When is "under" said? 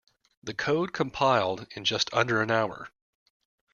2.11-2.41